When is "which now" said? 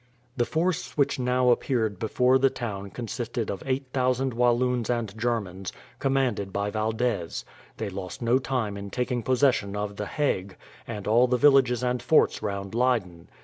0.97-1.51